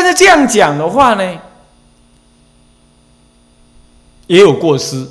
[0.00, 1.38] 但是这样讲的话呢，
[4.28, 5.04] 也有过失，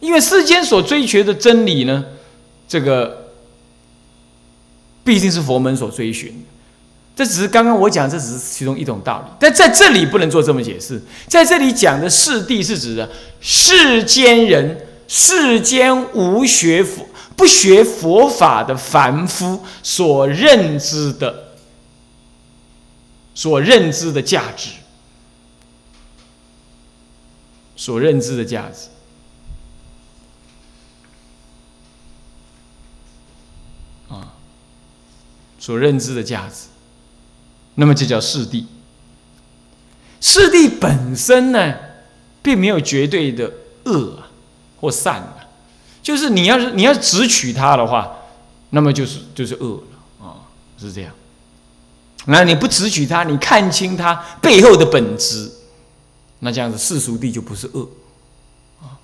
[0.00, 2.04] 因为世间所追求的真理呢，
[2.68, 3.30] 这个
[5.02, 6.44] 毕竟是佛门所追寻。
[7.16, 9.32] 这只是刚刚我讲，这只是其中一种道理。
[9.40, 13.08] 但在这里不能做这么解释，在这里讲的世谛是指的
[13.40, 21.43] 世间人、世间无学佛、不学佛法的凡夫所认知的、
[23.34, 24.70] 所认知的价值、
[27.76, 28.88] 所认知的价值
[34.08, 34.34] 啊，
[35.58, 36.68] 所认知的价值。
[37.74, 38.64] 那么就叫四谛。
[40.20, 41.74] 四谛本身呢，
[42.40, 43.52] 并没有绝对的
[43.84, 44.30] 恶啊
[44.80, 45.48] 或善啊，
[46.00, 48.16] 就是你要是你要只取它的话，
[48.70, 50.46] 那么就是就是恶了啊，
[50.78, 51.12] 是这样。
[52.26, 55.50] 那你不只取它，你看清它背后的本质，
[56.40, 57.88] 那这样子世俗地就不是恶
[58.80, 58.96] 啊，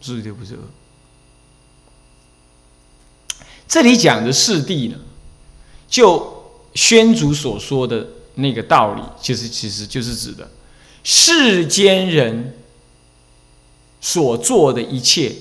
[0.00, 0.60] 世谛不是恶。
[3.66, 4.96] 这里讲的世谛呢，
[5.88, 6.36] 就。
[6.74, 10.48] 宣祖所说的那个道理，就是其实就是指的
[11.02, 12.56] 世间人
[14.00, 15.34] 所做的一切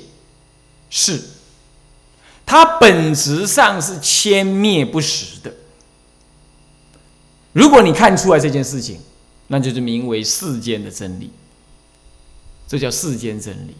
[0.90, 1.22] 事，
[2.44, 5.54] 它本质上是千灭不实的。
[7.54, 9.00] 如果你看出来这件事情，
[9.48, 11.32] 那就是名为世间的真理，
[12.68, 13.76] 这叫世间真理。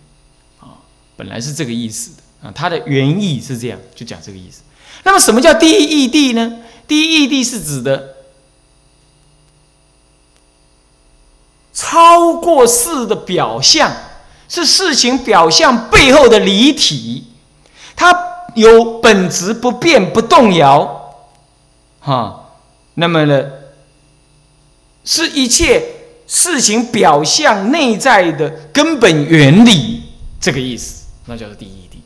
[0.60, 0.80] 啊，
[1.16, 2.48] 本来是这个意思的。
[2.48, 4.62] 啊，它的原意是这样，就讲这个意思。
[5.04, 6.60] 那么，什么叫第一义谛呢？
[6.88, 8.16] 第一义谛是指的
[11.74, 13.92] 超过事的表象，
[14.48, 17.28] 是事情表象背后的离体，
[17.96, 18.16] 它
[18.56, 21.16] 有本质不变不动摇，
[22.00, 22.47] 哈，
[23.00, 23.46] 那么呢，
[25.06, 25.84] 是一切
[26.26, 30.02] 事情表象内在的根本原理，
[30.42, 32.00] 这个意思，那叫做第一谛。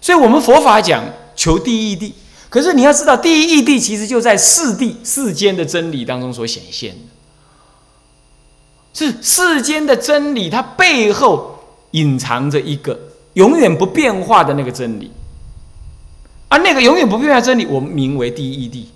[0.00, 1.04] 所以我们佛法讲
[1.34, 2.12] 求第一谛。
[2.48, 6.98] 可是你要知道，第一谛其实就在世谛世间的真理当中所显现的，
[8.94, 12.98] 是世间的真理，它背后隐藏着一个
[13.34, 15.12] 永远不变化的那个真理，
[16.48, 18.86] 而那个永远不变化真理，我们名为第一谛。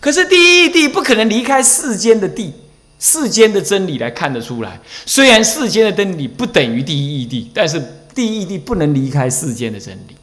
[0.00, 2.52] 可是第一义谛不可能离开世间的地，
[2.98, 4.80] 世间的真理来看得出来。
[5.04, 7.82] 虽然世间的真理不等于第一义谛，但是
[8.14, 10.16] 第一义谛不能离开世间的真理。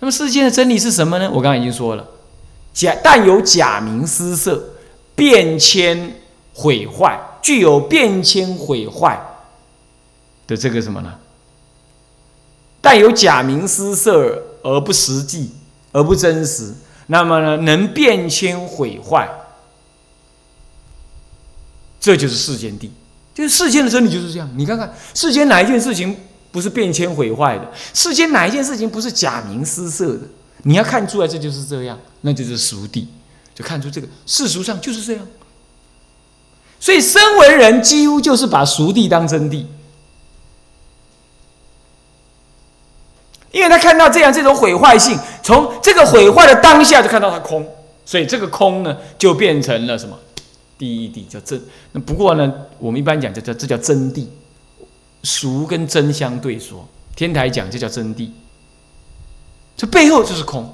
[0.00, 1.30] 那么世间的真理是什么呢？
[1.30, 2.06] 我刚刚已经说了，
[2.72, 4.74] 假但有假名失色，
[5.14, 6.16] 变迁
[6.52, 9.20] 毁坏，具有变迁毁坏
[10.46, 11.14] 的这个什么呢？
[12.80, 15.52] 但有假名失色而不实际，
[15.92, 16.74] 而不真实，
[17.06, 19.28] 那么呢，能变迁毁坏，
[22.00, 22.90] 这就是世间谛，
[23.34, 24.50] 就是世间的真理就是这样。
[24.56, 26.16] 你看看世间哪一件事情？
[26.52, 30.20] 不是变迁毁坏的，世间哪一件事情不是假名失色的？
[30.64, 33.08] 你要看出来，这就是这样，那就是熟地，
[33.54, 35.26] 就看出这个世俗上就是这样。
[36.78, 39.64] 所以，身为人几乎就是把熟地当真谛，
[43.52, 47.64] 因为他看到这样这种毁坏性，从这个毁坏的当下就看到它空，
[48.04, 50.18] 所以这个空呢，就变成了什么？
[50.78, 51.62] 第一谛叫真。
[51.92, 54.26] 那不过呢，我们一般讲叫叫这叫真谛。
[55.24, 58.28] 俗跟真相对说，天台讲这叫真谛，
[59.76, 60.68] 这背后就是空。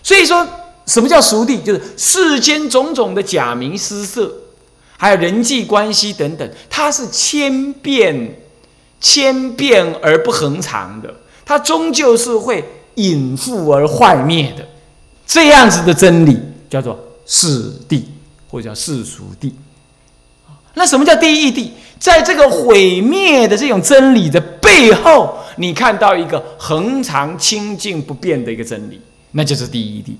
[0.00, 0.46] 所以说，
[0.86, 1.60] 什么叫俗谛？
[1.60, 4.32] 就是世间种种的假名失色，
[4.96, 8.40] 还有人际关系等等，它是千变、
[9.00, 11.12] 千变而不恒常的，
[11.44, 14.66] 它终究是会隐覆而坏灭的。
[15.26, 16.38] 这样子的真理
[16.68, 18.02] 叫做世谛，
[18.50, 19.50] 或者叫世俗谛。
[20.74, 21.70] 那什么叫第一谛？
[21.98, 29.00] 在这个毁灭的这种真理的背后，你看到一个恒常清净不变的一个真理，
[29.30, 30.12] 那就是第一谛。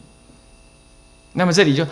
[1.34, 1.84] 那么这里就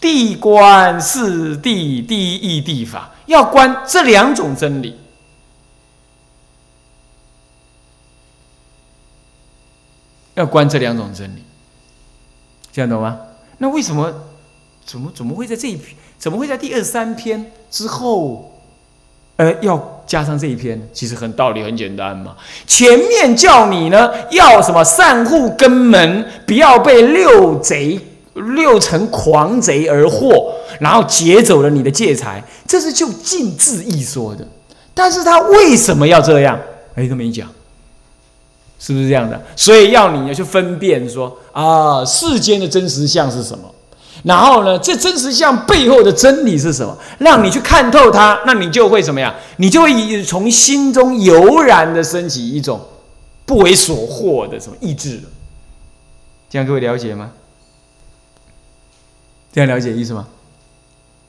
[0.00, 4.96] 谛观四谛第一谛法，要观这两种真理，
[10.36, 11.42] 要观这两种真理，
[12.72, 13.18] 这样懂吗？
[13.58, 14.12] 那为什么
[14.86, 15.96] 怎么怎么会在这一篇？
[16.18, 18.52] 怎么会在第二三篇之后？
[19.38, 22.34] 呃，要加上这一篇，其实很道理很简单嘛。
[22.66, 28.00] 前面叫你呢要什么善护根门，不要被六贼
[28.32, 34.48] 六成狂贼而惑，然后劫走了你的戒财，这是就近字一说的。
[34.94, 36.58] 但是他为什么要这样？
[36.94, 37.46] 哎，都没讲，
[38.78, 39.40] 是不是这样的？
[39.56, 43.72] 所以要你要去分辨说啊，世间的真实相是什么？
[44.22, 46.96] 然后呢，这真实相背后的真理是什么？
[47.18, 49.32] 让你去看透它，那你就会怎么样？
[49.58, 52.80] 你就会从心中油然的升起一种
[53.44, 55.20] 不为所获的什么意志。
[56.50, 57.30] 这样各位了解吗？
[59.52, 60.26] 这样了解意思吗？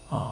[0.09, 0.31] 啊，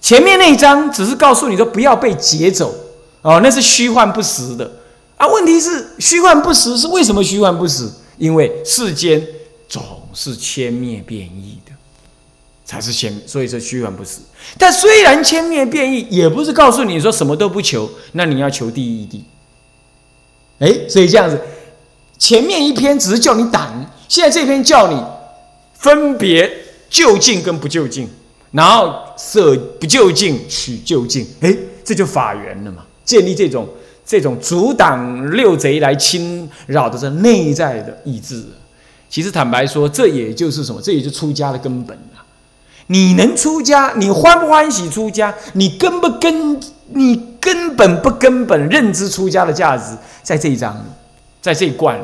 [0.00, 2.74] 前面那一章只是告诉你说不要被劫走
[3.22, 4.70] 哦，那是虚幻不实的
[5.16, 5.26] 啊。
[5.26, 7.90] 问题是虚幻不实是为什么虚幻不实？
[8.18, 9.26] 因为世间
[9.68, 9.82] 总
[10.12, 11.72] 是千灭变异的。
[12.64, 14.18] 才是千，所以说虚幻不实。
[14.58, 19.24] 但虽然千灭变异，也不是告诉你说什么都不求，那你要求第一义
[20.58, 21.40] 哎，所以这样子，
[22.18, 25.00] 前面一篇只是叫你胆，现在这篇叫你
[25.74, 26.50] 分别
[26.90, 28.08] 就近跟不就近，
[28.50, 31.24] 然后舍不就近取就近。
[31.42, 33.68] 哎，这就法缘了嘛，建立这种
[34.06, 38.42] 这种阻挡六贼来侵扰的这内在的意志。
[39.10, 40.80] 其实坦白说，这也就是什么？
[40.80, 41.98] 这也就出家的根本。
[42.86, 45.34] 你能出家，你欢不欢喜出家？
[45.54, 46.60] 你根不根？
[46.88, 50.84] 你根本不根本认知出家的价值，在这一章，
[51.42, 52.00] 在这一贯，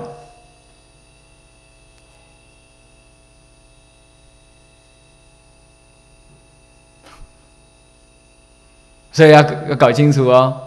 [9.12, 10.60] 所以要要搞清楚哦，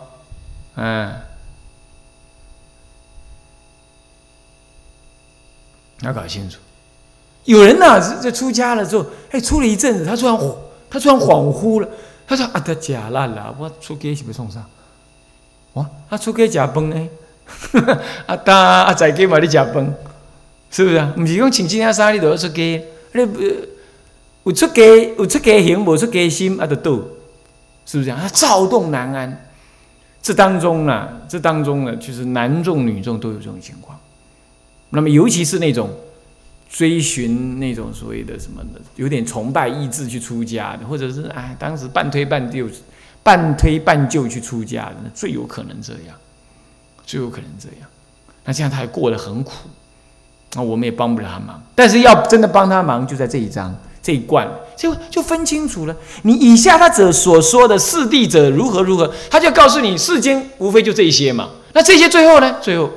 [0.76, 1.14] 嗯，
[6.06, 6.58] 要搞清楚。
[7.46, 10.38] 有人呐，在出家了之后，哎，出了一阵子，他突然，
[10.90, 11.88] 他突然恍惚了。
[12.28, 14.66] 他说：“啊，他假烂了，我出家是不送上？
[15.74, 17.10] 哇，他出家假崩呢？
[18.26, 19.94] 啊，当啊在家嘛，你假崩，
[20.72, 21.14] 是不是啊？
[21.16, 23.40] 不是讲请金下山，你都要出家，你不
[24.46, 24.84] 有出家
[25.18, 26.96] 有出家行，无出家心啊，得斗，
[27.86, 28.20] 是不是这样？
[28.20, 29.46] 他躁动难安。
[30.24, 33.95] 这当中呢，这当中呢，就是男众女众都有这种情况。
[34.96, 35.90] 那么，尤其是那种。
[36.68, 42.68] 追寻那种所谓的什么的，有点崇拜意志去出家的，或者是哎，当时半推半就、
[43.24, 46.18] 半推半就去出家的，最有可能这样，
[47.06, 47.88] 最有可能这样。
[48.44, 49.70] 那这样他还过得很苦，
[50.56, 51.64] 那我们也帮不了他忙。
[51.76, 54.46] 但是要真的帮他忙，就在这一章这一贯，
[54.76, 55.96] 就就分清楚了。
[56.24, 61.52] 你以下他者所说的四谛者如何如何，他就告诉你世间无非就这些嘛。
[61.72, 62.58] 那这些最后呢？
[62.62, 62.92] 最后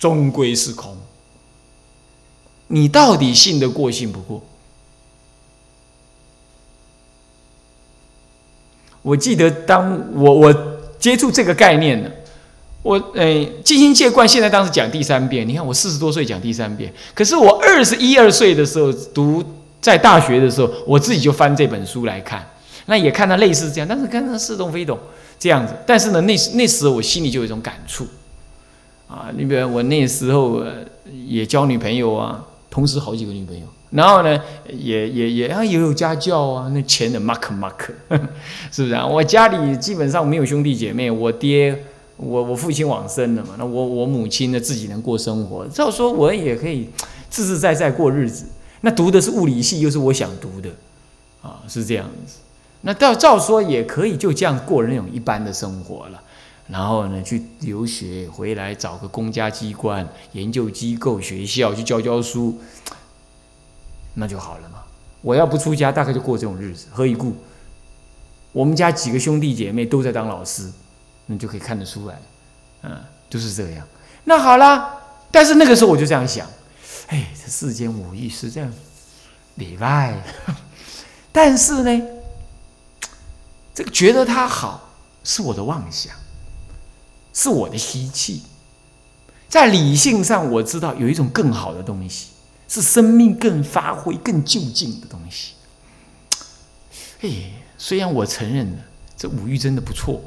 [0.00, 0.96] 终归是空。
[2.66, 4.42] 你到底信得过信不过？
[9.02, 10.54] 我记得当我我
[10.98, 12.10] 接触这个概念呢，
[12.82, 19.42] 我诶，金星戒观现在当时讲第三遍，你看我四十多岁讲第三遍，可是我二十一二岁的时候读
[19.80, 22.46] 在大学的时候，我自己就翻这本书来看，
[22.86, 24.98] 那也看到类似这样，但是看到似懂非懂
[25.38, 28.06] 这样子，但是呢，那那时候我心里就有一种感触
[29.10, 30.62] 啊，你比如我那时候
[31.26, 32.46] 也交女朋友啊。
[32.72, 37.90] 同时好几个女朋友，然后呢，也也也啊也有家教啊，那钱的 mark mark，
[38.70, 39.04] 是不是啊？
[39.04, 41.76] 我家里基本上没有兄弟姐妹，我爹
[42.16, 46.88] 我我父亲往生了嘛，那我我母亲呢自己能过生活，照说我也可以
[47.28, 48.46] 自自在在过日子。
[48.82, 50.70] 那读的是物理系，又是我想读的，
[51.42, 52.38] 啊是这样子。
[52.82, 56.22] 那照照说也可以就这样过那种一般的生活了。
[56.70, 62.60] 然后呢，去留学回来，找个公家机关、研究机构、学校去教教书，
[64.14, 64.84] 那就好了嘛。
[65.20, 66.86] 我要不出家，大概就过这种日子。
[66.92, 67.36] 何以故？
[68.52, 70.70] 我们家几个兄弟姐妹都在当老师，
[71.26, 72.20] 你就可以看得出来，
[72.82, 72.96] 嗯，
[73.28, 73.86] 就是这样。
[74.24, 76.46] 那好了，但是那个时候我就这样想，
[77.08, 78.68] 哎，这世间武艺实在
[79.56, 80.22] 礼拜，
[81.32, 82.02] 但是呢，
[83.74, 84.88] 这个觉得他好
[85.24, 86.14] 是我的妄想。
[87.40, 88.42] 是我的习气，
[89.48, 92.26] 在理性上我知道有一种更好的东西，
[92.68, 95.54] 是生命更发挥、更就近的东西。
[97.22, 97.30] 哎，
[97.78, 98.78] 虽然我承认了
[99.16, 100.20] 这五欲真的不错，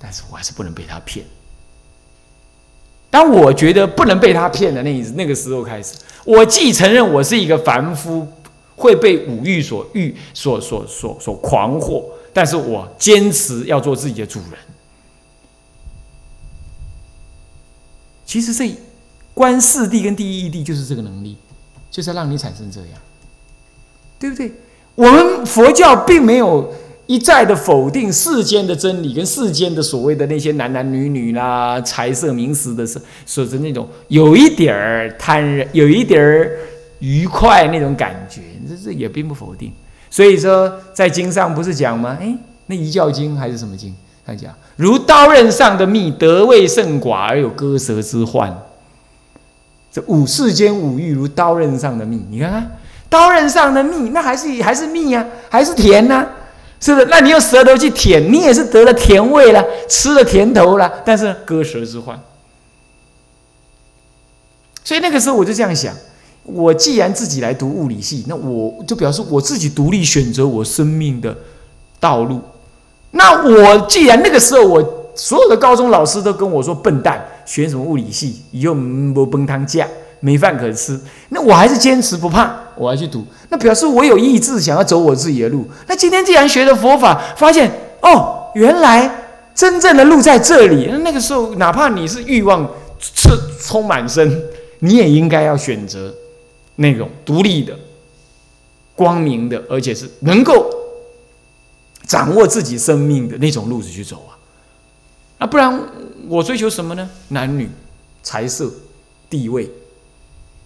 [0.00, 1.24] 但是我还是不能被他骗。
[3.08, 5.94] 当我觉得不能被他骗的那一那个时候开始，
[6.24, 8.26] 我既承认我是一个凡夫，
[8.74, 14.58] 会被五欲所欲、所所所所狂惑，但是我坚持要做自己的主人。
[18.32, 18.74] 其实这
[19.34, 21.36] 观四谛跟第一义谛就是这个能力，
[21.90, 22.88] 就是要让你产生这样，
[24.18, 24.50] 对不对？
[24.94, 26.72] 我们佛教并没有
[27.06, 36.56] 一再的否定世间的真理跟世间的所谓的那些男男女女啦、财色名食的，是说是那种有一点儿贪人、有一点儿
[37.00, 39.70] 愉快那种感觉，这这也并不否定。
[40.08, 42.16] 所以说，在经上不是讲吗？
[42.18, 42.34] 哎，
[42.64, 43.94] 那一教经还是什么经？
[44.24, 44.54] 他讲。
[44.76, 48.56] 如刀刃上的蜜，得味甚寡而有割舌之患。
[49.92, 52.78] 这五世间五欲如刀刃上的蜜，你看看，
[53.10, 56.26] 刀刃上的蜜，那还是还是蜜呀，还是甜呐，
[56.80, 57.06] 是不是？
[57.10, 62.18] 那你用舌头去舔，你也是得了甜味了，吃了甜头了，但是割舌之患。
[64.82, 65.94] 所以那个时候我就这样想：
[66.44, 71.36] 我既然自己来读物理系，那我就表示我自己独立选择我生命的
[72.00, 72.40] 道路。
[73.12, 79.86] 那我既然那个时候我所有的高中老师都跟我说笨蛋，学什么物理系，以后没崩汤架，
[80.20, 80.98] 没饭可吃。
[81.28, 83.24] 那我还是坚持不怕，我要去读。
[83.48, 85.66] 那表示我有意志想要走我自己的路。
[85.86, 89.10] 那今天既然学了佛法，发现哦，原来
[89.54, 90.88] 真正的路在这里。
[90.90, 94.42] 那那个时候，哪怕你是欲望充充满身。
[94.84, 96.12] 你也应该要选择
[96.74, 97.72] 那种独立的、
[98.96, 100.68] 光明的，而且是能够
[102.12, 104.36] 掌握自己生命的那种路子去走啊！
[105.38, 105.80] 那，不然
[106.28, 107.08] 我追求什么呢？
[107.28, 107.66] 男女、
[108.22, 108.70] 财色、
[109.30, 109.70] 地位，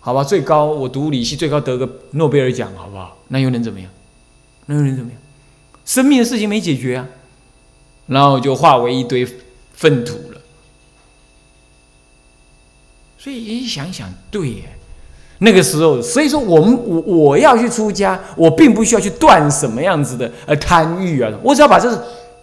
[0.00, 0.24] 好吧？
[0.24, 3.16] 最高我读理系，最高得个诺贝尔奖，好不好？
[3.28, 3.88] 那又能怎么样？
[4.66, 5.20] 那又能怎么样？
[5.84, 7.06] 生命的事情没解决啊，
[8.08, 9.24] 然后就化为一堆
[9.72, 10.40] 粪土了。
[13.16, 14.75] 所以一想想，对耶，
[15.38, 21.90] 那个时候，所以说我们我我要去出家，我并不需要去断什么样子的呃贪欲啊，我只要把这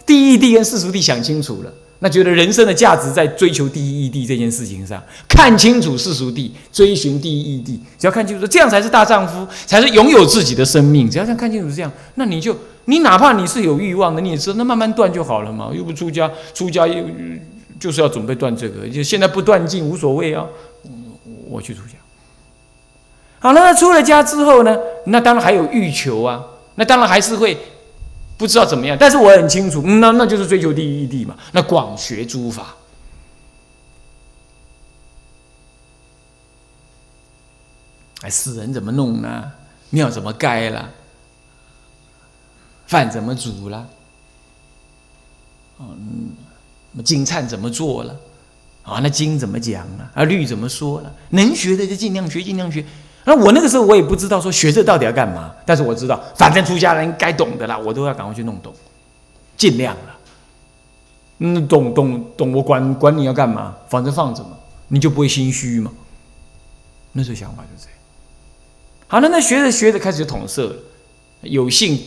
[0.05, 11.09] 第一义谛跟世俗谛想清楚了，那觉得人生的价值在追求第一义谛这件事情上，看清楚世俗谛，追寻第一义谛，只要看清楚，这样才是大丈夫，才是拥有自己的生命。
[11.09, 17.03] 只要这样看清楚这样，那你就你哪怕你是有欲望的，你也知道，那慢慢断就好了嘛，又不出家，出家又
[17.79, 20.45] 就是要准备断这个，就现在不断尽无所谓啊。
[21.49, 21.93] 我去出家，
[23.43, 24.73] 好了，那出了家之后呢？
[25.07, 26.41] 那当然还有欲求啊，
[26.75, 27.57] 那当然还是会
[28.37, 28.95] 不知道怎么样。
[28.97, 31.35] 但是我很清楚，那那就是追求第一义谛嘛。
[31.51, 32.73] 那广学诸法，
[38.21, 39.51] 哎，死人怎么弄呢？
[39.89, 40.89] 庙怎么盖了？
[42.87, 43.85] 饭怎么煮了？
[45.79, 46.31] 嗯，
[47.03, 48.15] 金灿怎么做了？
[48.83, 50.09] 啊，那经怎么讲啊？
[50.15, 51.13] 啊，律怎么说了？
[51.31, 52.85] 能学的就尽量学，尽量学。
[53.25, 58.73] 那我那个时候我也不知道说学这到底要干嘛，但是我知道，反正出家人该懂的啦，我都要赶快去弄懂，
[59.55, 60.17] 尽量了。
[61.39, 65.91] 嗯，懂懂懂，我管管你要干嘛，反正放着嘛，你就不会心虚嘛。
[67.11, 67.99] 那时候想法就这样。
[69.07, 70.75] 好了，那学着学着开始就统摄了，
[71.41, 71.99] 有幸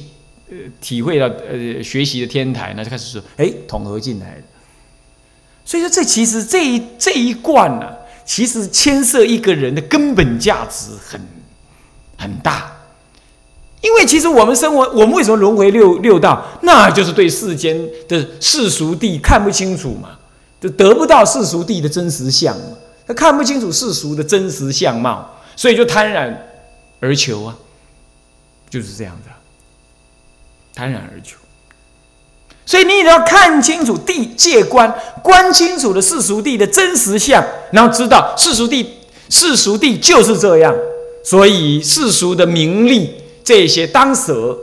[0.49, 4.43] 呃体会到呃学习的天台，那就开始说，哎，统合进来了。
[5.65, 7.93] 所以说，这其实这一这一贯呢，
[8.27, 11.19] 其实牵涉一个人的根本价值很
[12.19, 12.73] 很大。
[13.83, 16.45] 因为其实我们生活，我们为什么轮回六六道？
[16.63, 17.79] 那就是对世间
[18.09, 20.19] 的世俗地看不清楚嘛，
[20.61, 22.77] 就得不到世俗地的真实相嘛。
[23.07, 26.49] 他看不清楚世俗的真实相貌，所以就贪然
[26.99, 27.57] 而求啊，
[28.69, 29.31] 就是这样的，
[30.75, 31.37] 贪然而求。
[32.67, 34.93] 所以你也要看清楚地界观，
[35.23, 38.95] 观清楚了世俗地的真实相，然后知道世俗地
[39.31, 40.75] 世俗地就是这样。
[41.25, 44.59] 所以世俗的名利这些当舍，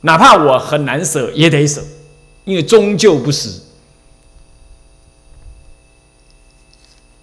[0.00, 1.80] 哪怕我很难舍也得舍，
[2.44, 3.62] 因为终究不死。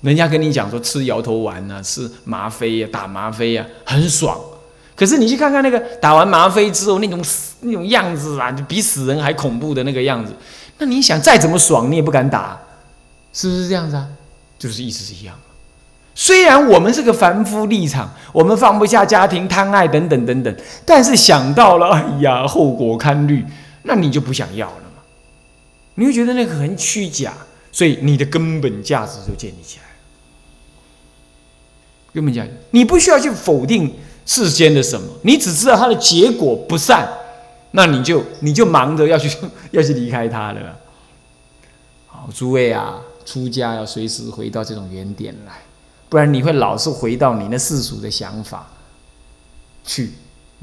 [0.01, 4.39] 人家跟你讲说吃摇头丸啊，吃吗啡呀，打吗啡呀，很爽。
[5.01, 7.19] 可是你去看看那个打完吗啡之后那种
[7.61, 10.31] 那种样子啊，就比死人还恐怖的那个样子。
[10.77, 12.55] 那你想再怎么爽，你也不敢打，
[13.33, 14.07] 是不是这样子啊？
[14.59, 15.35] 就是意思是一样。
[16.13, 20.55] 虽然我们是个凡夫立场，我们放不下家庭、贪爱等等等等，
[20.85, 23.43] 但是想到了，哎呀，后果堪虑，
[23.81, 25.01] 那你就不想要了嘛？
[25.95, 27.33] 你会觉得那个很虚假，
[27.71, 29.89] 所以你的根本价值就建立起来了。
[32.13, 33.91] 根本价值，你不需要去否定。
[34.25, 35.07] 世间的什么？
[35.23, 37.07] 你只知道它的结果不善，
[37.71, 39.35] 那你就你就忙着要去
[39.71, 40.59] 要去离开它了。
[42.07, 45.53] 好，诸位啊，出家要随时回到这种原点来，
[46.09, 48.67] 不然你会老是回到你那世俗的想法
[49.83, 50.11] 去。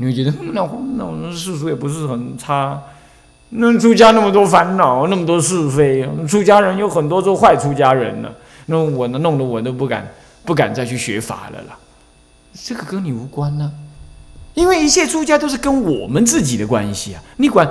[0.01, 0.65] 你会觉得那
[0.97, 2.81] 那世俗也不是很差，
[3.49, 8.33] 那出家那么多烦恼，那么多是非，出家人有很多做坏出家人了，
[8.67, 10.09] 那我呢弄得我都不敢
[10.45, 11.77] 不敢再去学法了啦。
[12.53, 13.71] 这个跟你无关呢，
[14.55, 17.23] 因为一切出家都是跟我们自己的关系啊！
[17.37, 17.69] 你管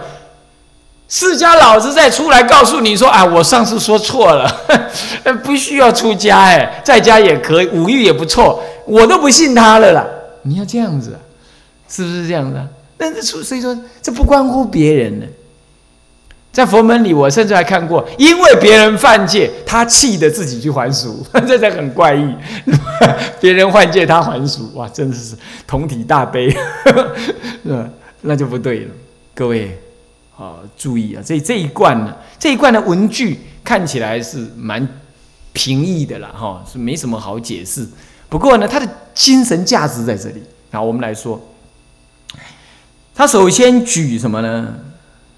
[1.10, 4.50] 释迦老子再出来告诉你说：“啊，我上次说错了，
[5.43, 10.05] 不需要出家，哎，在家也可以，五欲也不错，我都不信他了啦！”
[10.43, 11.19] 你要这样子，啊
[11.89, 12.67] 是不是这样子啊？
[12.98, 15.25] 但是所以说，这不关乎别人呢，
[16.57, 22.33] 在佛门里，我甚至还看过，因为别人犯戒，他气得自己去还俗， 这才很怪异。
[23.39, 25.35] 别人犯戒，他还俗，哇，真的是
[25.67, 27.87] 同体大悲，是 吧？
[28.21, 28.91] 那就不对了。
[29.35, 29.77] 各位，
[30.35, 34.87] 啊，注意啊，这这一贯呢，这一贯的文句看起来是蛮
[35.53, 37.87] 平易的啦，哈，是没什么好解释。
[38.29, 40.41] 不过呢，它的精神价值在这里。
[40.71, 41.39] 好，我们来说，
[43.13, 44.73] 他首先举什么呢？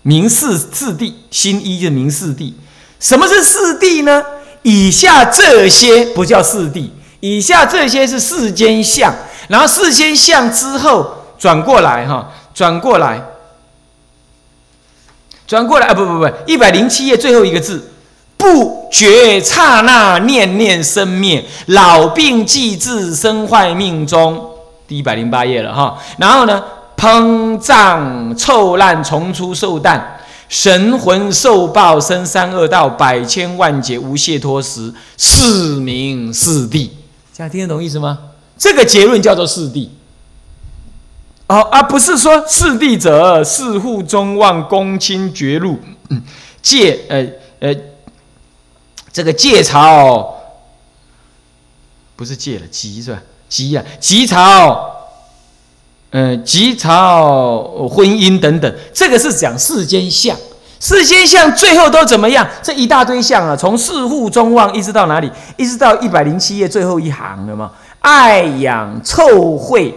[0.01, 2.53] 明四四谛，新一就是明四谛。
[3.00, 4.24] 什么是四谛呢？
[4.63, 6.89] 以下这些不叫四谛，
[7.20, 9.13] 以下这些是世间相。
[9.48, 13.22] 然后世间相之后转过来，哈，转过来，
[15.48, 15.94] 转过来啊！
[15.94, 17.91] 不不不，一百零七页最后一个字。
[18.38, 24.50] 不觉刹那，念念生灭，老病既至，身坏命终。
[24.88, 25.98] 第一百零八页了哈。
[26.18, 26.63] 然后呢，
[27.00, 36.91] 膨胀臭烂，重出受弹，神魂受报，生三恶道，百千万劫无解脱时，四名四地。
[37.34, 38.20] 这样听得懂意思吗？
[38.58, 39.91] 这个结论叫做四地。
[41.48, 45.79] 哦，而不是说四地者，四护中望，公亲绝路，
[46.62, 47.25] 戒呃
[47.60, 47.75] 呃。
[49.12, 50.36] 这个借朝
[52.15, 53.20] 不是借了，吉是吧？
[53.50, 54.99] 吉呀，吉朝，
[56.11, 60.35] 嗯，吉朝婚姻等等，这个是讲世间相。
[60.79, 62.47] 世间相最后都怎么样？
[62.63, 65.29] 这一大堆相啊，从四户中望一直到哪里？
[65.57, 67.71] 一直到一百零七页最后一行了嘛？
[67.99, 69.91] 爱养臭秽，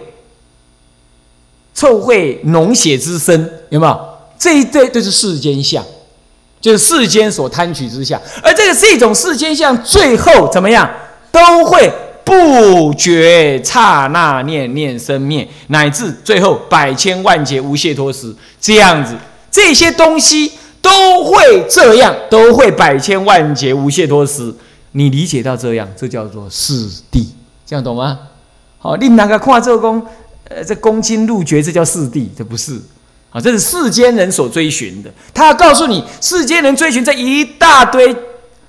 [1.73, 3.99] 臭秽脓血之身，有没有？
[4.37, 5.83] 这一堆都是世间相。
[6.59, 10.89] 就是世间所贪取之相，而这个是一种世间相，最后怎么样
[11.29, 11.91] 都会
[12.23, 19.15] 不觉刹那念念生灭，乃至最后百千万劫无解脱时，这样子
[19.51, 20.51] 这些东西
[20.81, 24.53] 都会这样，都会百千万劫无解脱时，
[24.93, 27.25] 你理解到这样，这叫做四谛，
[27.65, 28.19] 这样懂吗？
[28.79, 30.05] 好，你哪个看这功，
[30.49, 32.81] 呃，这公亲入绝，这叫四谛，这不是。
[33.29, 35.11] 啊，这是世间人所追寻的。
[35.33, 38.15] 他要告诉你，世间人追寻这一大堆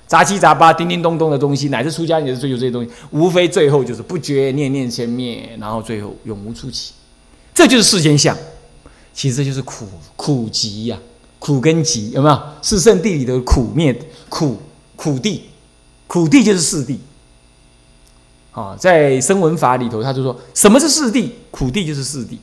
[0.07, 6.93] 杂七杂八、叮叮咚咚的东西，乃至出家人也是追求这些东西，无非最后就是不觉念念先灭，然后最后永无出期。
[7.53, 8.37] 这就是世间相。
[9.13, 9.87] 其实就是苦
[10.17, 10.99] 苦集呀，
[11.39, 12.39] 苦跟集有没有？
[12.61, 14.61] 四圣地里的苦灭苦
[14.95, 15.43] 苦地，
[16.05, 16.97] 苦地就是四谛。
[18.51, 21.29] 啊，在声闻法里头，他就说什么是四谛？
[21.49, 22.37] 苦地就是四谛。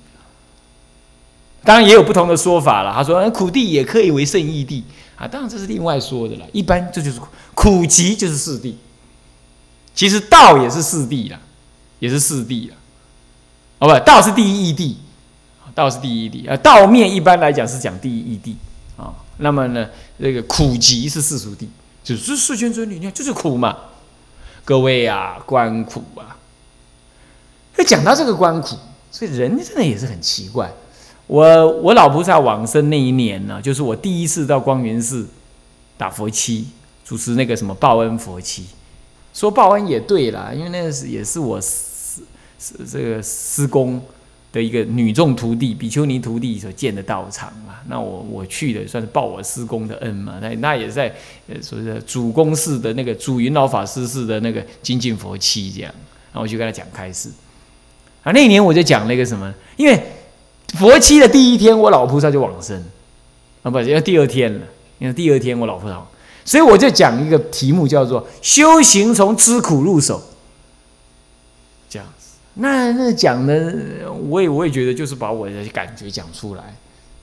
[1.62, 2.92] 当然也有不同的说法了。
[2.92, 4.83] 他说：“苦地也可以为圣义地
[5.22, 6.46] 啊。”当然这是另外说的了。
[6.52, 7.20] 一般这就是
[7.54, 8.74] 苦集就是四谛。
[9.94, 11.38] 其实道也是四谛了，
[12.00, 12.74] 也是四谛了。
[13.78, 14.94] 哦不，道是第一义谛，
[15.74, 16.56] 道是第一义谛啊。
[16.56, 19.14] 道面一般来讲是讲第一义谛啊。
[19.38, 21.66] 那么呢，这个苦集是世俗谛，
[22.02, 23.76] 就是世间尊理，你看就是苦嘛。
[24.64, 26.37] 各位啊，观苦啊。
[27.85, 28.76] 讲到这个观苦，
[29.11, 30.72] 所以人真的也是很奇怪。
[31.32, 35.26] 我我老菩萨往生那一年呢，就是我第一次到光云寺
[35.96, 36.66] 打佛七，
[37.06, 38.66] 主持那个什么报恩佛七。
[39.32, 42.20] 说报恩也对啦，因为那是也是我师
[42.58, 43.98] 师这个师公
[44.52, 47.76] 的一个女众徒弟比丘尼徒弟所建的道场嘛。
[47.88, 50.38] 那我我去的算是报我师公的恩嘛。
[50.42, 51.10] 那那也是在
[51.48, 55.90] 呃所谓的主公寺的那个主云老法师寺的那个精进佛七这样。
[56.30, 57.30] 然后我就跟他讲开示。
[58.22, 59.98] 啊，那一年我就讲那个什么，因为。
[60.74, 62.82] 佛七的第一天，我老菩萨就往生，
[63.62, 64.61] 啊不，要第二天了。
[64.98, 66.00] 因为第二天我老菩萨，
[66.44, 70.22] 所以我就讲一个题目，叫做“修行从知苦入手”。
[71.90, 73.74] 这样子，那那讲的，
[74.28, 76.76] 我也我也觉得就是把我的感觉讲出来，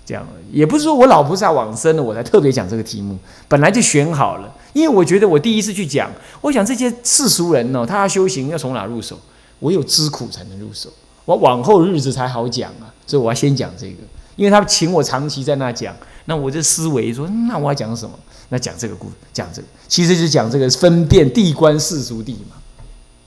[0.06, 4.54] 这样也不是说我老菩萨往生了，我才特别讲这个题目，本来就选好了。
[4.74, 9.18] 因为我觉得我第一次去讲，我想这些世俗人呢，他要修行要从哪入手？
[9.62, 10.90] 唯有知苦才能入手，
[11.26, 12.94] 我往后日子才好讲啊。
[13.08, 14.04] 所以我要先讲这个，
[14.36, 18.18] 因为他请我长期在那讲，那我就思维说，那我要讲什么？
[18.50, 22.58] 那讲这个故，讲这个，其实就讲这个分辨地观世俗地嘛，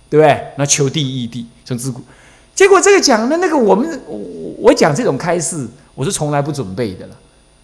[0.08, 0.52] 对不对？
[0.56, 2.00] 那求地义地从自古，
[2.54, 4.18] 结果这个讲的那个我们我
[4.58, 7.16] 我讲这种开示，我是从来不准备的了，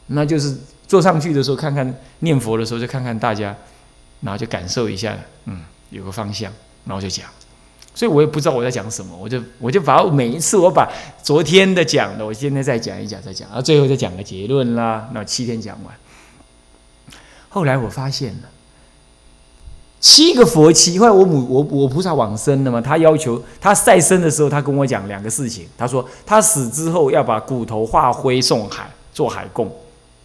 [0.08, 0.56] 那就是
[0.88, 3.56] 坐上去的时候看看念佛的时候就看看大家，
[4.22, 5.60] 然后就感受一下，嗯，
[5.90, 6.52] 有个方向，
[6.84, 7.26] 然后就讲。
[7.98, 10.88] 所以我也不知道我在讲什么，我就我就把每一次我把
[11.20, 15.08] 昨天的讲的，我今天再讲一讲，再讲，然后最后再讲个结论啦。
[15.12, 15.92] 那七天讲完，
[17.48, 18.48] 后来我发现了
[19.98, 25.66] 七个佛期，后来我母我我菩萨往生了嘛，他要求他再生的时候，他跟我讲两个事情。
[25.76, 29.68] 他说他死之后要把骨头化灰送海做海供，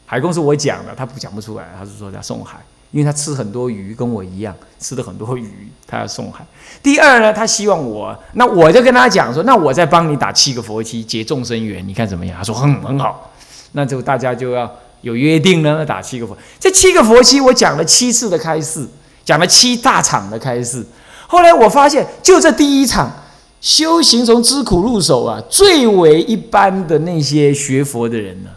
[0.06, 2.60] 海供是我讲的，他不讲不出来，他是说要送海，
[2.94, 6.46] 因为他吃很多鱼，跟我一样吃的很多鱼，他要送海。
[6.84, 12.38] 第二呢，他希望我，那我就跟他讲说，那我再帮你打七个佛七，结众生缘，你看怎么样？
[12.38, 13.34] 他说很很好，
[13.72, 16.38] 那就大家就要有约定呢，打七个佛。
[16.60, 18.88] 这七个佛七，我讲了七次的开示，
[19.26, 20.86] 讲了七大场的开示。
[21.26, 23.12] 后来我发现，就这第一场
[23.60, 28.52] 修行从知苦入手啊，最为一般的那些学佛的人呢。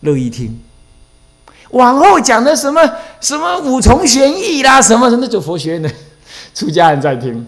[0.00, 0.60] 乐意听，
[1.76, 2.80] 往后讲的什么
[3.20, 5.90] 什么五重玄义啦，什么什么，就佛学院的
[6.54, 7.46] 出家人在听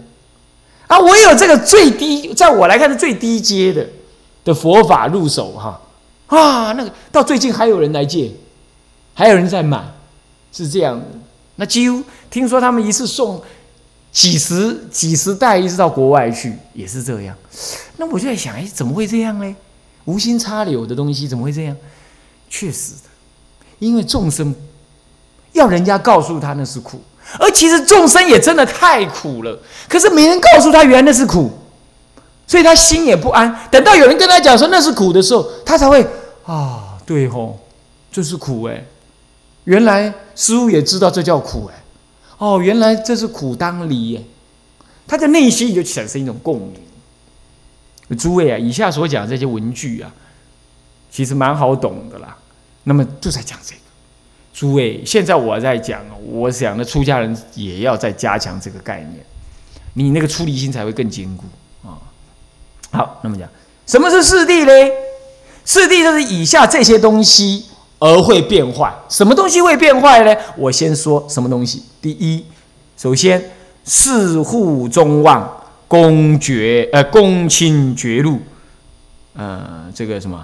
[0.87, 0.97] 啊。
[0.99, 3.85] 我有这个最低，在我来看是最低阶的
[4.43, 5.81] 的佛法入手哈
[6.27, 8.31] 啊，那个到最近还有人来借，
[9.13, 9.83] 还有人在买，
[10.51, 11.05] 是这样的。
[11.55, 13.41] 那几乎听说他们一次送
[14.11, 17.35] 几十几十袋，一直到国外去，也是这样。
[17.97, 19.55] 那我就在想，哎，怎么会这样呢？
[20.05, 21.75] 无心插柳的东西怎么会这样？
[22.49, 22.93] 确实，
[23.79, 24.53] 因为众生
[25.53, 27.01] 要人家告诉他那是苦，
[27.39, 29.57] 而其实众生也真的太苦了。
[29.87, 31.51] 可是没人告诉他原来那是苦，
[32.45, 33.67] 所以他心也不安。
[33.71, 36.05] 等到有人跟他讲说那是苦的时候，他才会
[36.45, 37.57] 啊，对吼，
[38.11, 38.85] 这是苦哎。
[39.63, 41.83] 原来师傅也知道这叫苦哎，
[42.37, 44.23] 哦，原来这是苦当离耶。
[45.07, 48.17] 他的内心就产生一种共鸣。
[48.17, 50.11] 诸位啊，以下所讲这些文句啊。
[51.11, 52.37] 其实蛮好懂的啦，
[52.83, 53.81] 那么就在讲这个，
[54.53, 59.25] 诸位，现在我在讲，我想的出家人也要再加强这个概念，
[59.93, 61.43] 你那个出离心才会更坚固
[61.87, 61.99] 啊。
[62.91, 63.47] 好，那么讲，
[63.85, 64.91] 什么是四谛嘞？
[65.65, 67.65] 四谛就是以下这些东西
[67.99, 68.91] 而会变坏。
[69.07, 70.35] 什么东西会变坏呢？
[70.57, 71.83] 我先说什么东西。
[72.01, 72.43] 第一，
[72.97, 73.51] 首先
[73.83, 75.47] 四护中望，
[75.87, 78.39] 公绝呃公亲绝路，
[79.33, 80.43] 呃这个什么？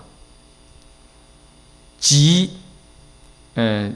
[1.99, 2.49] 即，
[3.55, 3.95] 嗯，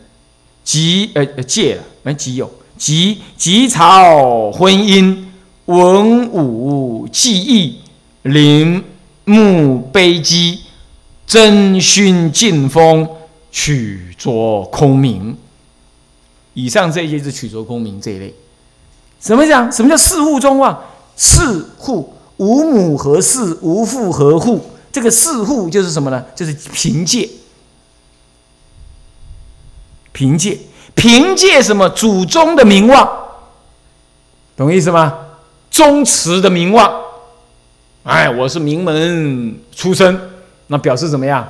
[0.64, 5.26] 即呃呃戒了，没即有，即即朝婚姻
[5.66, 7.80] 文武技艺
[8.24, 8.84] 陵
[9.26, 10.60] 墓碑基
[11.28, 13.08] 真勋进风
[13.52, 15.38] 取着空名。
[16.56, 18.34] 以上这些是取着空名这一类。
[19.20, 19.72] 怎么讲？
[19.72, 20.82] 什么叫四户中望？
[21.16, 24.62] 四户无母何氏，无父何户？
[24.92, 26.26] 这个四户就是什么呢？
[26.36, 27.30] 就是凭借。
[30.12, 30.58] 凭借
[30.96, 33.10] 凭借什么祖宗的名望，
[34.58, 35.18] 懂意思吗？
[35.72, 36.92] 宗祠的名望，
[38.04, 40.20] 哎，我是名门出身，
[40.68, 41.48] 那表示怎么样？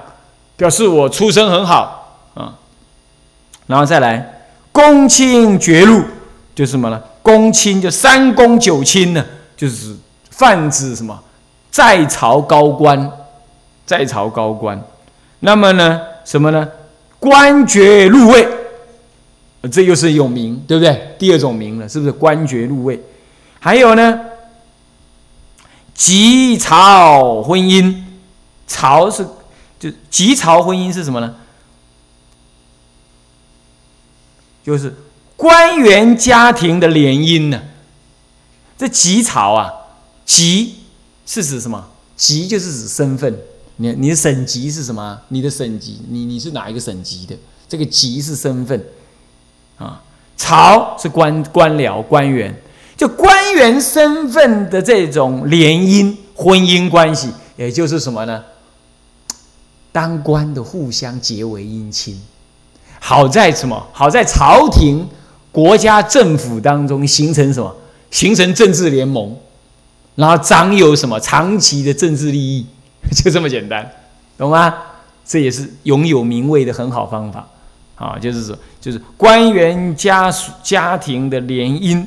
[0.55, 2.53] 表示我出身很好啊。
[3.65, 6.03] 然后再来，公卿爵禄，
[6.53, 7.01] 就是什么呢？
[7.23, 9.95] 公卿就三公九卿呢，就是
[10.29, 11.17] 泛指什么？
[11.71, 13.11] 在朝高官，
[13.85, 14.79] 在朝高官。
[15.39, 16.67] 那么呢，什么呢？
[17.19, 18.47] 官爵入位。
[19.71, 21.15] 这又是一种名，对不对？
[21.19, 22.97] 第二种名了，是不是官爵入位？
[23.59, 24.19] 还有呢，
[25.93, 28.03] 吉朝婚姻，
[28.65, 29.27] 朝是
[29.77, 31.35] 就吉朝婚姻是什么呢？
[34.63, 34.95] 就是
[35.35, 37.61] 官员家庭的联姻呢。
[38.77, 39.73] 这吉朝啊，
[40.25, 40.75] 吉
[41.25, 41.89] 是指什么？
[42.15, 43.37] 吉就是指身份。
[43.81, 45.17] 你你的省级是什么？
[45.29, 47.33] 你的省级，你你是哪一个省级的？
[47.67, 48.85] 这个级是身份。
[49.77, 50.03] 啊，
[50.35, 52.53] 朝是官官僚官员，
[52.97, 58.43] 就官员身份的这种联姻婚姻关系，也就是什么呢？
[59.93, 62.21] 当官的互相结为姻亲，
[62.99, 63.87] 好在什么？
[63.93, 65.07] 好在朝廷、
[65.53, 67.73] 国家政府当中形成什么？
[68.11, 69.33] 形成政治联盟，
[70.15, 72.65] 然后掌有什么长期的政治利益，
[73.23, 73.89] 就这么简单，
[74.37, 74.73] 懂吗？
[75.25, 77.47] 这也是拥有名位的很好方法。
[77.95, 82.05] 啊，就是说，就是官员家属家庭的联姻，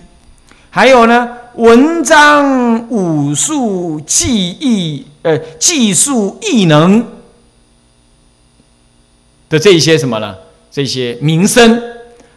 [0.70, 7.06] 还有呢，文章武术技艺，呃，技术艺能
[9.50, 10.34] 的这些什么呢？
[10.70, 11.78] 这些名声，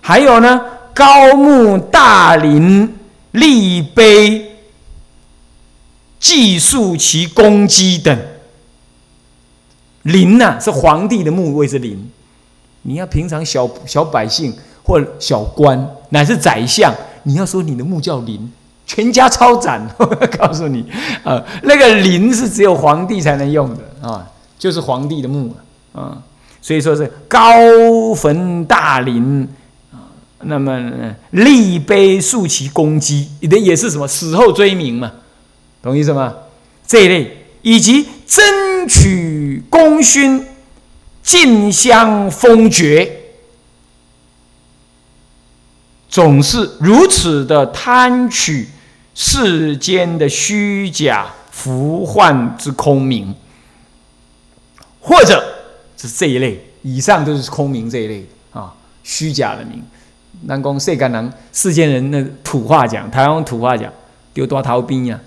[0.02, 0.60] 还有呢，
[0.94, 2.94] 高木大林
[3.32, 4.58] 立碑，
[6.20, 8.35] 记述其功绩等。
[10.06, 12.10] 林呐，是皇帝的墓位是林。
[12.84, 18.52] 你要平常小小百姓或小官乃是宰相，你要说你的墓叫林，
[18.86, 19.82] 全家抄斩。
[20.38, 20.86] 告诉你，
[21.24, 24.28] 啊，那个林是只有皇帝才能用的啊，
[24.60, 25.56] 就是皇帝的墓
[25.94, 26.22] 啊。
[26.62, 27.44] 所以说是高
[28.16, 29.48] 坟大陵
[29.92, 30.06] 啊，
[30.44, 30.80] 那么
[31.32, 35.12] 立碑树其功绩，的也是什么死后追名嘛，
[35.82, 36.34] 懂意思吗？
[36.86, 40.46] 这一类以及真取功勋。
[41.24, 43.12] 竞相封爵，
[46.08, 48.68] 总是如此的贪取
[49.16, 53.34] 世间的虚假浮幻之空名，
[55.02, 55.44] 或者
[55.98, 58.72] 是这一类，以上都是空名这一类啊，
[59.04, 59.84] 虚假的名。
[60.44, 63.92] 南宫世间人，世间人的土话讲，台湾土话讲，
[64.32, 65.20] 丢多逃兵呀，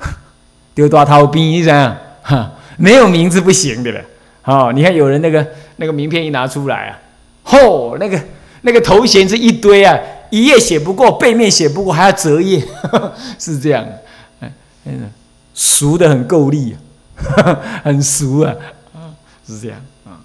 [0.74, 4.00] 丢多逃兵，你想哈， 没有名字不行的了。
[4.44, 6.98] 哦，你看有人那个那个名片一拿出来啊，
[7.44, 8.18] 嚯，那个
[8.62, 9.98] 那个头衔是一堆啊，
[10.30, 12.62] 一页写不过，背面写不过，还要折页，
[13.38, 13.84] 是这样，
[14.84, 15.10] 嗯，
[15.54, 16.74] 熟的很够力
[17.36, 18.54] 啊， 很熟啊，
[19.46, 20.22] 是这样啊。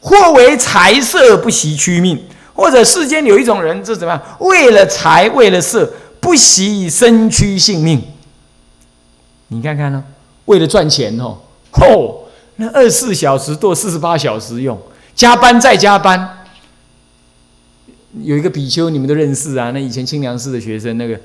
[0.00, 4.22] 或为财色不惜屈命，或者世间有一种人，这怎么样？
[4.40, 8.02] 为了财，为了色，不惜身躯性命。
[9.48, 10.02] 你看看呢，
[10.46, 11.38] 为了赚钱哦，
[11.80, 12.22] 哦！
[12.56, 14.80] 那二十四小时做四十八小时用，
[15.14, 16.38] 加班再加班。
[18.22, 19.72] 有一个比丘，你们都认识啊？
[19.72, 21.20] 那以前清凉寺的学生，那个，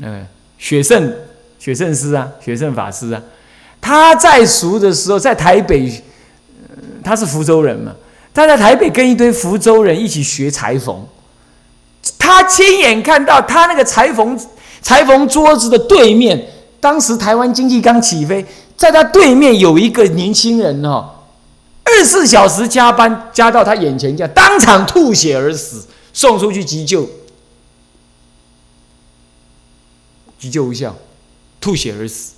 [0.00, 0.26] 呃，
[0.56, 1.12] 雪圣，
[1.58, 3.22] 雪圣师啊，雪圣法师啊，
[3.82, 6.02] 他在俗的时候，在台北，
[7.04, 7.94] 他是福州人嘛，
[8.32, 11.06] 他在台北跟一堆福州人一起学裁缝，
[12.18, 14.40] 他亲眼看到他那个裁缝
[14.80, 16.48] 裁缝桌子的对面，
[16.80, 18.46] 当时台湾经济刚起飞。
[18.82, 21.08] 在他对面有一个年轻人哦，
[21.84, 27.08] 二十四小时加班加到他眼前，这样当场吐血而死，送出去急救，
[30.36, 30.96] 急救无效，
[31.60, 32.32] 吐血而死，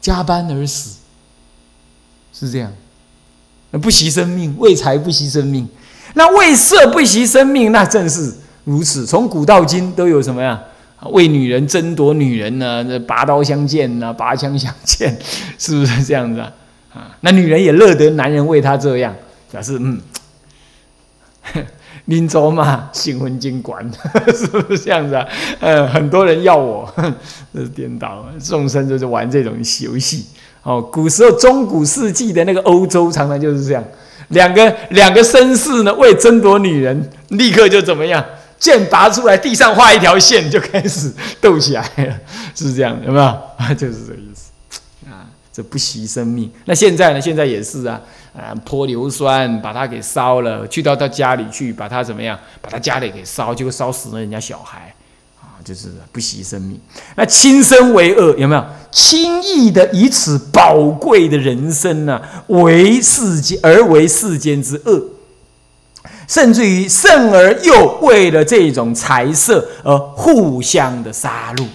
[0.00, 0.96] 加班而死，
[2.34, 2.72] 是这样。
[3.80, 5.68] 不惜生命，为财不惜生命，
[6.14, 9.06] 那为色不惜生命，那正是如此。
[9.06, 10.60] 从古到今都有什么呀？
[11.08, 12.84] 为女人争夺女人呢？
[12.84, 14.12] 这拔刀相见呢？
[14.12, 15.16] 拔枪相见，
[15.58, 16.52] 是不是这样子啊？
[16.92, 19.14] 啊，那女人也乐得男人为她这样，
[19.50, 20.00] 表示嗯，
[22.06, 23.88] 林州嘛，新婚金管，
[24.34, 25.26] 是不是这样子啊？
[25.60, 26.92] 呃，很多人要我，
[27.54, 30.26] 这是颠倒，众生就是玩这种游戏。
[30.62, 33.82] 哦，古时候中古世纪的那个欧洲，常常就是这样，
[34.28, 38.22] 两个两个绅士呢，为争夺女人，立刻就怎么样？
[38.60, 42.14] 剑拔出来，地上画一条线，就开始斗起来了，
[42.54, 43.24] 是这样，有没有？
[43.24, 44.50] 啊， 就是这个意思
[45.10, 45.26] 啊。
[45.52, 46.48] 这不惜生命。
[46.66, 47.20] 那现在呢？
[47.20, 48.00] 现在也是啊，
[48.32, 52.38] 啊，泼硫酸把它给烧了，去到他家里去，把他怎么样？
[52.60, 54.94] 把他家里给烧，结果烧死了人家小孩
[55.40, 56.80] 啊，就是不惜生命。
[57.16, 58.64] 那轻生为恶，有没有？
[58.92, 65.02] 轻易的以此宝贵的人生呢，为世间而为世间之恶。
[66.30, 71.66] 甚至于胜而又为了这种财色而互相的杀戮。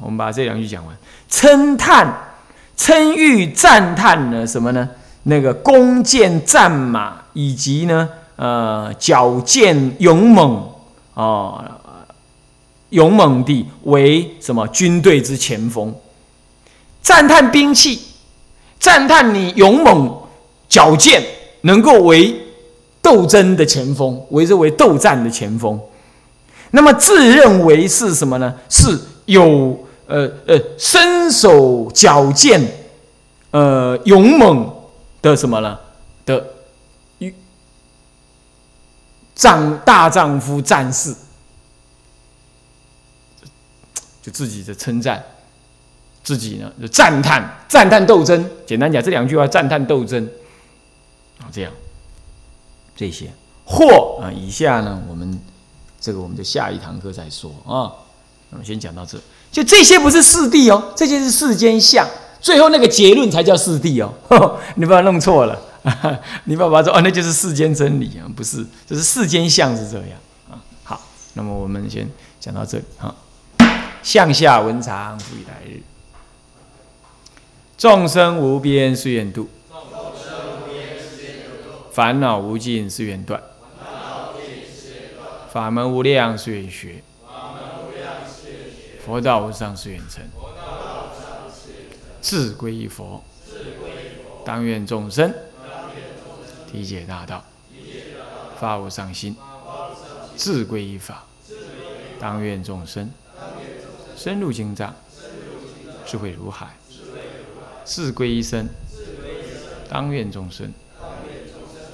[0.00, 0.96] 我们把这两句讲完，
[1.28, 2.36] 称叹、
[2.76, 4.46] 称誉、赞叹呢？
[4.46, 4.88] 什么呢？
[5.24, 10.70] 那个弓箭、战马，以及呢，呃，矫健勇猛
[11.14, 11.76] 啊，
[12.90, 15.92] 勇猛地为什么军队之前锋？
[17.02, 18.00] 赞叹兵器，
[18.78, 20.19] 赞叹你勇猛。
[20.70, 21.22] 矫健，
[21.62, 22.34] 能够为
[23.02, 25.78] 斗争的前锋，为这为斗战的前锋。
[26.70, 28.54] 那么自认为是什么呢？
[28.68, 32.64] 是有呃呃身手矫健，
[33.50, 34.72] 呃勇猛
[35.20, 35.76] 的什么呢？
[36.24, 36.46] 的
[39.34, 41.12] 丈大丈夫战士，
[44.22, 45.24] 就自己的称赞，
[46.22, 48.48] 自己呢就赞叹赞叹斗争。
[48.66, 50.28] 简单讲，这两句话赞叹斗争。
[51.50, 51.72] 啊，这样，
[52.94, 53.30] 这些
[53.64, 55.40] 或啊，以下呢，我们
[56.00, 57.92] 这个我们就下一堂课再说啊。
[58.50, 59.18] 那么先讲到这，
[59.50, 62.06] 就这些不是四谛哦，这些是世间相，
[62.40, 64.58] 最后那个结论才叫四谛哦。
[64.76, 65.60] 你不要弄错了，
[66.44, 70.18] 你不要把它说哦，那就是世间真理啊，不是，就是世间相是这样
[70.50, 70.58] 啊。
[70.82, 71.00] 好，
[71.34, 72.08] 那么我们先
[72.38, 73.14] 讲到这里哈。
[74.02, 75.82] 向下文长，复以来日，
[77.76, 79.48] 众生无边誓愿度。
[82.00, 83.42] 烦恼无尽是愿断，
[85.52, 87.04] 法门无量是愿学，
[89.04, 90.24] 佛道无上是愿成。
[92.22, 93.22] 智归依佛，
[94.46, 95.30] 当愿众生
[96.72, 97.44] 体解大道，
[98.58, 99.34] 发无上心；
[100.38, 101.26] 智归依法，
[102.18, 103.10] 当愿众生
[104.16, 104.96] 深入经藏，
[106.06, 106.68] 智慧如海；
[107.84, 108.66] 智归一身，
[109.90, 110.72] 当愿众生。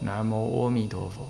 [0.00, 1.26] 南无阿弥陀佛。